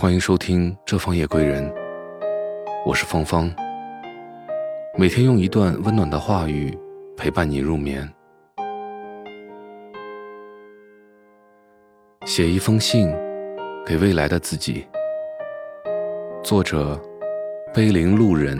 [0.00, 1.68] 欢迎收听《这方夜归人》，
[2.86, 3.52] 我是芳芳。
[4.96, 6.72] 每天用一段温暖的话语
[7.16, 8.08] 陪伴你入眠。
[12.26, 13.12] 写一封信
[13.84, 14.86] 给未来的自己。
[16.44, 16.96] 作者：
[17.74, 18.56] 碑林路人。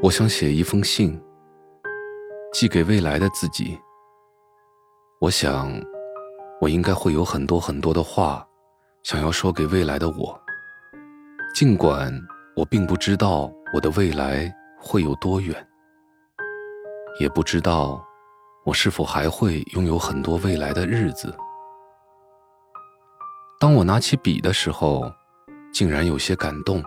[0.00, 1.20] 我想写一封信，
[2.52, 3.76] 寄给未来的自己。
[5.18, 5.72] 我想，
[6.60, 8.46] 我应该会有很多很多的话。
[9.02, 10.38] 想要说给未来的我，
[11.54, 12.12] 尽管
[12.54, 15.54] 我并不知道我的未来会有多远，
[17.18, 18.04] 也不知道
[18.64, 21.34] 我是否还会拥有很多未来的日子。
[23.58, 25.10] 当我拿起笔的时候，
[25.72, 26.82] 竟然有些感动。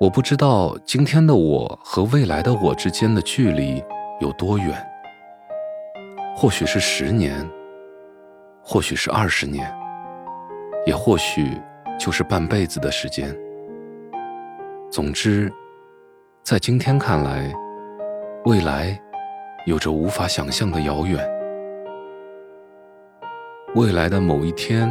[0.00, 3.82] 我不知道今天的我和未来的我之间的距离
[4.20, 4.86] 有多远，
[6.36, 7.48] 或许是十年，
[8.62, 9.77] 或许是二十年。
[10.88, 11.54] 也或许
[12.00, 13.36] 就是半辈子的时间。
[14.90, 15.52] 总之，
[16.42, 17.52] 在今天看来，
[18.46, 18.98] 未来
[19.66, 21.22] 有着无法想象的遥远。
[23.74, 24.90] 未来的某一天，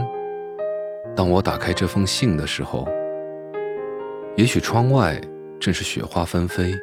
[1.15, 2.87] 当我打开这封信的时候，
[4.35, 5.19] 也许窗外
[5.59, 6.75] 正是雪花纷飞，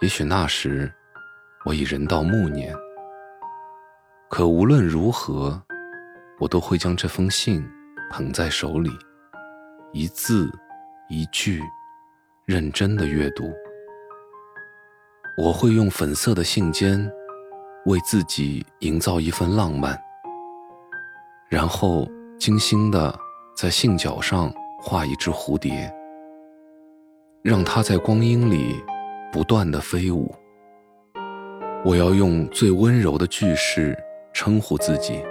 [0.00, 0.88] 也许那时
[1.64, 2.72] 我已人到暮年。
[4.28, 5.60] 可无论如何，
[6.38, 7.68] 我都会将这封信。
[8.10, 8.90] 捧在手里，
[9.92, 10.50] 一字
[11.08, 11.62] 一句
[12.44, 13.54] 认真的阅读。
[15.38, 17.08] 我会用粉色的信笺
[17.86, 19.96] 为自己营造一份浪漫，
[21.48, 23.16] 然后精心的
[23.56, 25.90] 在信角上画一只蝴蝶，
[27.42, 28.82] 让它在光阴里
[29.32, 30.34] 不断的飞舞。
[31.84, 33.96] 我要用最温柔的句式
[34.34, 35.24] 称呼自己。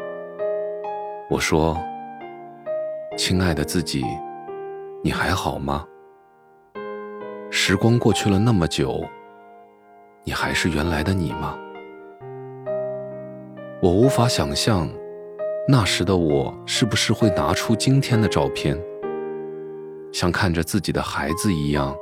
[1.29, 1.77] 我说。
[3.17, 4.05] 亲爱的自己，
[5.03, 5.85] 你还好吗？
[7.49, 9.03] 时光过去了那么久，
[10.23, 11.57] 你还是原来的你吗？
[13.81, 14.87] 我无法想象，
[15.67, 18.79] 那时的我是不是会拿出今天的照片，
[20.13, 21.95] 像看着自己的孩子一样，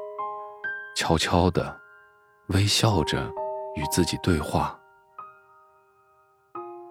[0.95, 1.75] 悄悄的
[2.49, 3.31] 微笑着
[3.75, 4.77] 与自己对话。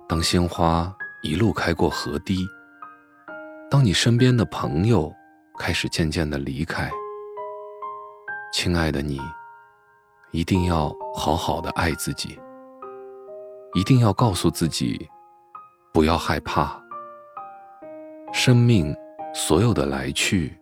[0.09, 2.39] 当鲜花一路开过河堤。
[3.69, 5.13] 当你身边的朋友
[5.59, 6.89] 开始渐渐的离开，
[8.53, 9.21] 亲爱的你，
[10.31, 12.39] 一定要好好的爱自己，
[13.75, 15.09] 一定要告诉自己，
[15.93, 16.81] 不要害怕。
[18.33, 18.95] 生命
[19.35, 20.57] 所有的来去，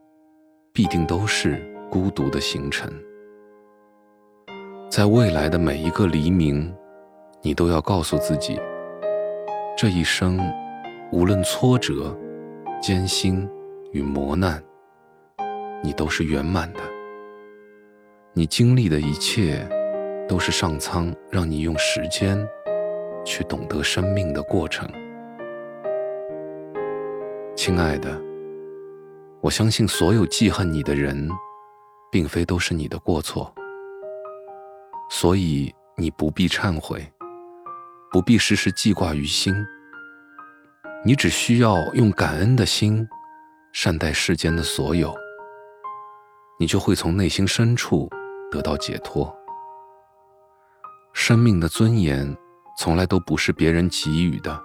[0.73, 2.91] 必定都是孤独的行程。
[4.89, 6.75] 在未来的每一个黎明，
[7.43, 8.59] 你都要告诉自己，
[9.77, 10.41] 这一生
[11.13, 12.19] 无论挫折。
[12.87, 13.49] 艰辛
[13.93, 14.63] 与磨难，
[15.83, 16.81] 你都是圆满的。
[18.35, 19.67] 你经历的一切，
[20.29, 22.47] 都是上苍让你用时间
[23.25, 24.87] 去懂得生命的过程。
[27.57, 28.21] 亲爱的，
[29.41, 31.27] 我相信所有记恨你的人，
[32.13, 33.51] 并非都是你的过错，
[35.09, 37.03] 所以你不必忏悔，
[38.13, 39.55] 不必时时记挂于心。
[41.07, 43.07] 你只需要用感恩的心
[43.75, 45.15] 善待世间的所有，
[46.59, 48.09] 你就会从内心深处
[48.51, 49.31] 得到解脱。
[51.13, 52.35] 生命的尊严
[52.79, 54.59] 从来都不是别人给予的，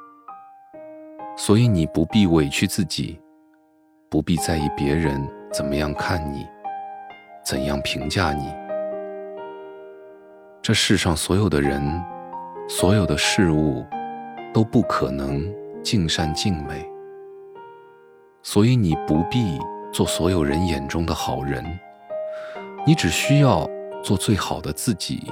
[1.35, 3.19] 所以你不必委屈自己，
[4.09, 5.21] 不必在意别人
[5.51, 6.47] 怎么样看你，
[7.43, 8.49] 怎样评价你。
[10.61, 12.01] 这世上所有的人，
[12.69, 13.85] 所有的事物，
[14.53, 15.43] 都不可能。
[15.83, 16.87] 尽善尽美，
[18.43, 19.57] 所以你不必
[19.91, 21.63] 做所有人眼中的好人，
[22.85, 23.67] 你只需要
[24.03, 25.31] 做最好的自己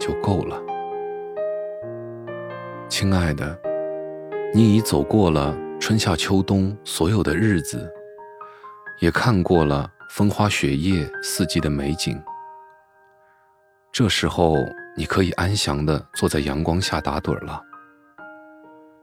[0.00, 0.60] 就够了。
[2.88, 3.58] 亲爱的，
[4.52, 7.88] 你已走过了春夏秋冬所有的日子，
[8.98, 12.20] 也看过了风花雪月四季的美景。
[13.92, 14.56] 这时候，
[14.96, 17.62] 你可以安详地坐在阳光下打盹了。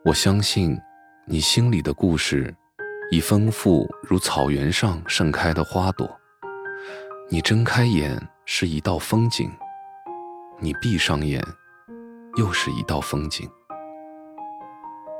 [0.07, 0.79] 我相信，
[1.25, 2.55] 你心里的故事，
[3.11, 6.09] 已丰富如草原上盛开的花朵。
[7.29, 9.51] 你睁开眼是一道风景，
[10.59, 11.43] 你闭上眼，
[12.37, 13.49] 又是一道风景。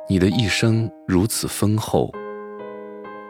[0.07, 2.09] 你的一生如此丰厚，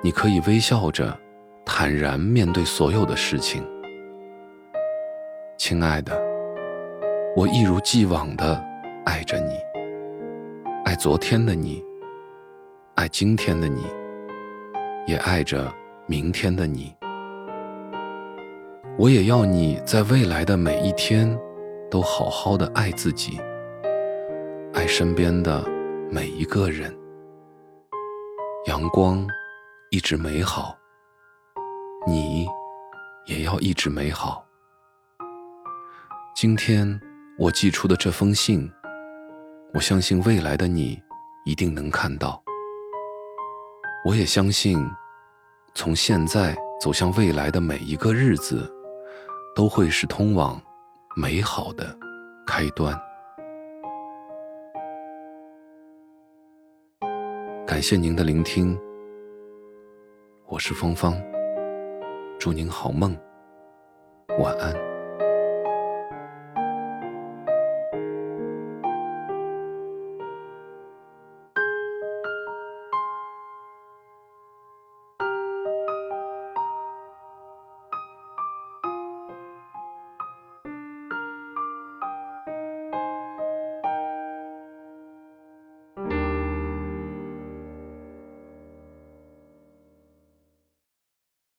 [0.03, 1.19] 你可以微笑着，
[1.65, 3.67] 坦然面对所有的事情。
[5.57, 6.15] 亲爱的，
[7.35, 8.63] 我一如既往的
[9.07, 9.66] 爱着你。
[10.97, 11.83] 昨天的你，
[12.95, 13.85] 爱今天的你，
[15.05, 15.71] 也爱着
[16.07, 16.91] 明天的你。
[18.97, 21.37] 我也要你在未来的每一天，
[21.91, 23.39] 都好好的爱自己，
[24.73, 25.63] 爱身边的
[26.09, 26.91] 每一个人。
[28.65, 29.23] 阳光
[29.91, 30.75] 一直美好，
[32.07, 32.47] 你
[33.27, 34.43] 也要一直美好。
[36.35, 36.99] 今天
[37.37, 38.67] 我寄出的这封信，
[39.73, 41.01] 我相信未来的你
[41.45, 42.41] 一定能看到。
[44.05, 44.77] 我也相信，
[45.75, 48.73] 从现在走向未来的每一个日子。
[49.57, 50.61] 都会是通往
[51.15, 51.83] 美好的
[52.45, 52.95] 开端。
[57.65, 58.79] 感谢您的聆听，
[60.45, 61.19] 我是芳芳，
[62.37, 63.17] 祝您好梦，
[64.37, 64.96] 晚安。